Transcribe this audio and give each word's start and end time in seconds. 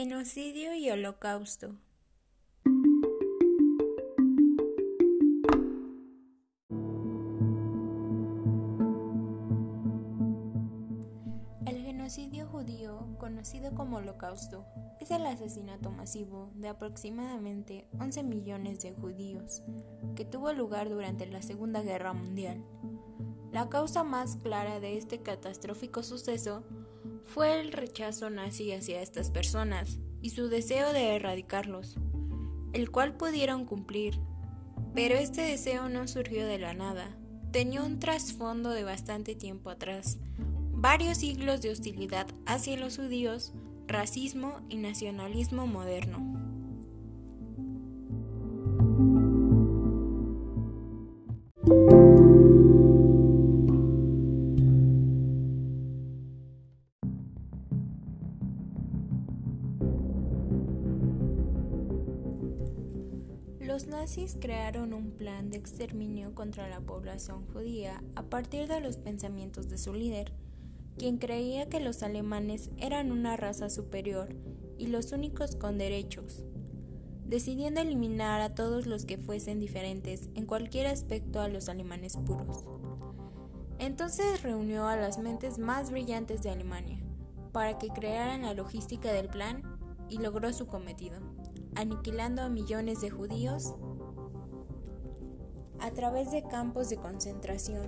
Genocidio 0.00 0.76
y 0.76 0.88
Holocausto. 0.90 1.74
El 11.66 11.82
genocidio 11.82 12.46
judío, 12.46 13.08
conocido 13.18 13.74
como 13.74 13.96
Holocausto, 13.96 14.66
es 15.00 15.10
el 15.10 15.26
asesinato 15.26 15.90
masivo 15.90 16.52
de 16.54 16.68
aproximadamente 16.68 17.88
11 17.98 18.22
millones 18.22 18.78
de 18.78 18.92
judíos 18.92 19.64
que 20.14 20.24
tuvo 20.24 20.52
lugar 20.52 20.90
durante 20.90 21.26
la 21.26 21.42
Segunda 21.42 21.82
Guerra 21.82 22.12
Mundial. 22.12 22.64
La 23.50 23.68
causa 23.68 24.04
más 24.04 24.36
clara 24.36 24.78
de 24.78 24.96
este 24.96 25.22
catastrófico 25.24 26.04
suceso 26.04 26.62
fue 27.24 27.60
el 27.60 27.72
rechazo 27.72 28.30
nazi 28.30 28.72
hacia 28.72 29.02
estas 29.02 29.30
personas 29.30 29.98
y 30.22 30.30
su 30.30 30.48
deseo 30.48 30.92
de 30.92 31.16
erradicarlos, 31.16 31.96
el 32.72 32.90
cual 32.90 33.16
pudieron 33.16 33.64
cumplir. 33.64 34.18
Pero 34.94 35.16
este 35.16 35.42
deseo 35.42 35.88
no 35.88 36.08
surgió 36.08 36.46
de 36.46 36.58
la 36.58 36.74
nada, 36.74 37.16
tenía 37.52 37.82
un 37.82 37.98
trasfondo 37.98 38.70
de 38.70 38.84
bastante 38.84 39.34
tiempo 39.34 39.70
atrás, 39.70 40.18
varios 40.72 41.18
siglos 41.18 41.62
de 41.62 41.70
hostilidad 41.70 42.26
hacia 42.46 42.76
los 42.76 42.96
judíos, 42.96 43.52
racismo 43.86 44.60
y 44.68 44.76
nacionalismo 44.76 45.66
moderno. 45.66 46.47
Los 63.78 63.86
nazis 63.86 64.36
crearon 64.40 64.92
un 64.92 65.12
plan 65.12 65.50
de 65.50 65.56
exterminio 65.56 66.34
contra 66.34 66.68
la 66.68 66.80
población 66.80 67.46
judía 67.52 68.02
a 68.16 68.24
partir 68.24 68.66
de 68.66 68.80
los 68.80 68.96
pensamientos 68.96 69.68
de 69.68 69.78
su 69.78 69.94
líder, 69.94 70.32
quien 70.96 71.18
creía 71.18 71.68
que 71.68 71.78
los 71.78 72.02
alemanes 72.02 72.70
eran 72.78 73.12
una 73.12 73.36
raza 73.36 73.70
superior 73.70 74.34
y 74.78 74.88
los 74.88 75.12
únicos 75.12 75.54
con 75.54 75.78
derechos, 75.78 76.42
decidiendo 77.24 77.80
eliminar 77.80 78.40
a 78.40 78.52
todos 78.52 78.86
los 78.86 79.04
que 79.04 79.16
fuesen 79.16 79.60
diferentes 79.60 80.28
en 80.34 80.44
cualquier 80.44 80.88
aspecto 80.88 81.40
a 81.40 81.46
los 81.46 81.68
alemanes 81.68 82.16
puros. 82.16 82.64
Entonces 83.78 84.42
reunió 84.42 84.88
a 84.88 84.96
las 84.96 85.18
mentes 85.18 85.60
más 85.60 85.92
brillantes 85.92 86.42
de 86.42 86.50
Alemania 86.50 86.98
para 87.52 87.78
que 87.78 87.90
crearan 87.90 88.42
la 88.42 88.54
logística 88.54 89.12
del 89.12 89.28
plan 89.28 89.62
y 90.08 90.18
logró 90.18 90.52
su 90.52 90.66
cometido 90.66 91.20
aniquilando 91.78 92.42
a 92.42 92.48
millones 92.48 93.00
de 93.00 93.08
judíos 93.08 93.76
a 95.78 95.92
través 95.92 96.32
de 96.32 96.42
campos 96.42 96.90
de 96.90 96.96
concentración. 96.96 97.86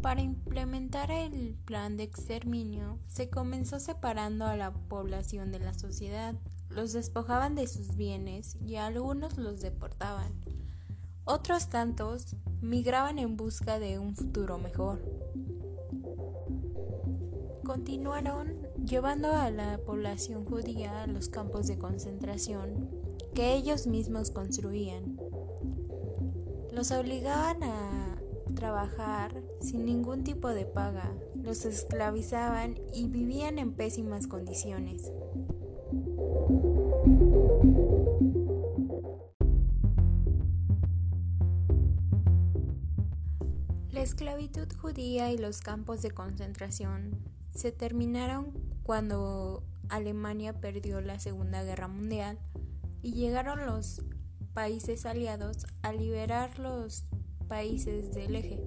Para 0.00 0.22
implementar 0.22 1.10
el 1.10 1.58
plan 1.66 1.98
de 1.98 2.04
exterminio, 2.04 3.00
se 3.06 3.28
comenzó 3.28 3.78
separando 3.78 4.46
a 4.46 4.56
la 4.56 4.72
población 4.72 5.52
de 5.52 5.58
la 5.58 5.74
sociedad, 5.74 6.34
los 6.70 6.94
despojaban 6.94 7.54
de 7.54 7.66
sus 7.66 7.96
bienes 7.96 8.56
y 8.64 8.76
algunos 8.76 9.36
los 9.36 9.60
deportaban. 9.60 10.32
Otros 11.24 11.68
tantos 11.68 12.34
migraban 12.60 13.20
en 13.20 13.36
busca 13.36 13.78
de 13.78 14.00
un 14.00 14.16
futuro 14.16 14.58
mejor. 14.58 15.00
Continuaron 17.64 18.58
llevando 18.84 19.28
a 19.32 19.50
la 19.52 19.78
población 19.78 20.44
judía 20.44 21.04
a 21.04 21.06
los 21.06 21.28
campos 21.28 21.68
de 21.68 21.78
concentración 21.78 22.90
que 23.34 23.54
ellos 23.54 23.86
mismos 23.86 24.32
construían. 24.32 25.20
Los 26.72 26.90
obligaban 26.90 27.62
a 27.62 28.18
trabajar 28.56 29.42
sin 29.60 29.84
ningún 29.84 30.24
tipo 30.24 30.48
de 30.48 30.64
paga, 30.64 31.12
los 31.34 31.64
esclavizaban 31.64 32.80
y 32.92 33.06
vivían 33.06 33.60
en 33.60 33.74
pésimas 33.74 34.26
condiciones. 34.26 35.12
La 43.92 44.00
esclavitud 44.00 44.66
judía 44.80 45.30
y 45.32 45.36
los 45.36 45.60
campos 45.60 46.00
de 46.00 46.10
concentración 46.10 47.20
se 47.54 47.72
terminaron 47.72 48.54
cuando 48.84 49.64
Alemania 49.90 50.58
perdió 50.58 51.02
la 51.02 51.20
Segunda 51.20 51.62
Guerra 51.62 51.88
Mundial 51.88 52.38
y 53.02 53.12
llegaron 53.12 53.66
los 53.66 54.02
países 54.54 55.04
aliados 55.04 55.66
a 55.82 55.92
liberar 55.92 56.58
los 56.58 57.04
países 57.48 58.14
del 58.14 58.34
eje. 58.34 58.60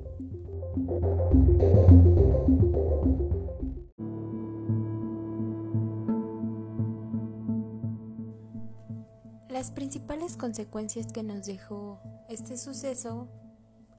Las 9.50 9.72
principales 9.72 10.38
consecuencias 10.38 11.12
que 11.12 11.24
nos 11.24 11.48
dejó 11.48 12.00
este 12.30 12.58
suceso 12.58 13.28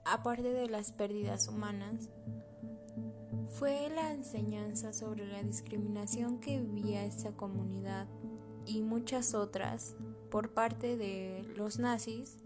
aparte 0.06 0.52
de 0.52 0.68
las 0.68 0.92
pérdidas 0.92 1.48
humanas, 1.48 2.08
fue 3.48 3.88
la 3.94 4.12
enseñanza 4.12 4.92
sobre 4.92 5.26
la 5.26 5.42
discriminación 5.42 6.38
que 6.38 6.60
vivía 6.60 7.04
esa 7.04 7.32
comunidad 7.32 8.06
y 8.66 8.82
muchas 8.82 9.34
otras 9.34 9.96
por 10.30 10.52
parte 10.52 10.96
de 10.96 11.44
los 11.56 11.78
nazis 11.78 12.36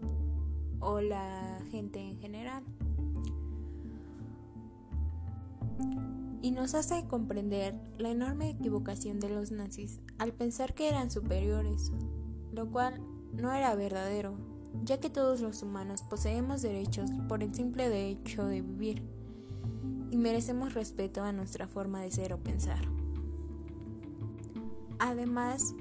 o 0.79 1.01
la 1.01 1.59
gente 1.69 1.99
en 1.99 2.19
general. 2.19 2.63
Y 6.41 6.51
nos 6.51 6.73
hace 6.73 7.05
comprender 7.07 7.75
la 7.97 8.09
enorme 8.09 8.49
equivocación 8.49 9.19
de 9.19 9.29
los 9.29 9.51
nazis 9.51 9.99
al 10.17 10.33
pensar 10.33 10.73
que 10.73 10.89
eran 10.89 11.11
superiores, 11.11 11.91
lo 12.51 12.71
cual 12.71 12.99
no 13.33 13.53
era 13.53 13.75
verdadero 13.75 14.50
ya 14.83 14.99
que 14.99 15.09
todos 15.09 15.41
los 15.41 15.63
humanos 15.63 16.03
poseemos 16.03 16.61
derechos 16.61 17.09
por 17.27 17.43
el 17.43 17.53
simple 17.53 18.09
hecho 18.09 18.45
de 18.45 18.61
vivir 18.61 19.03
y 20.09 20.17
merecemos 20.17 20.73
respeto 20.73 21.23
a 21.23 21.31
nuestra 21.31 21.67
forma 21.67 22.01
de 22.01 22.11
ser 22.11 22.33
o 22.33 22.37
pensar. 22.37 22.81
Además, 24.99 25.73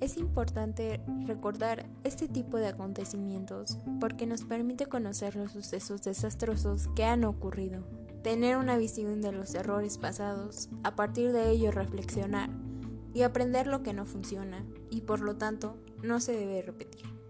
es 0.00 0.16
importante 0.16 1.00
recordar 1.26 1.86
este 2.02 2.28
tipo 2.28 2.58
de 2.58 2.68
acontecimientos 2.68 3.78
porque 4.00 4.26
nos 4.26 4.42
permite 4.44 4.86
conocer 4.86 5.36
los 5.36 5.52
sucesos 5.52 6.02
desastrosos 6.02 6.88
que 6.94 7.04
han 7.04 7.24
ocurrido, 7.24 7.84
tener 8.22 8.56
una 8.56 8.76
visión 8.76 9.20
de 9.20 9.32
los 9.32 9.54
errores 9.54 9.98
pasados, 9.98 10.68
a 10.82 10.94
partir 10.94 11.32
de 11.32 11.50
ello 11.50 11.70
reflexionar 11.70 12.50
y 13.12 13.22
aprender 13.22 13.66
lo 13.66 13.82
que 13.82 13.92
no 13.92 14.06
funciona 14.06 14.64
y 14.90 15.02
por 15.02 15.20
lo 15.20 15.36
tanto 15.36 15.76
no 16.02 16.20
se 16.20 16.32
debe 16.32 16.62
repetir. 16.62 17.23